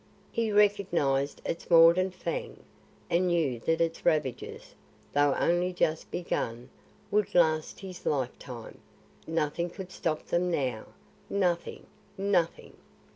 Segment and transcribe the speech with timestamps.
[0.31, 2.63] He recognised its mordant fang,
[3.07, 4.73] and knew that its ravages,
[5.13, 6.71] though only just begun,
[7.11, 8.79] would last his lifetime.
[9.27, 10.87] Nothing could stop them now,
[11.29, 11.85] nothing,
[12.17, 12.77] nothing.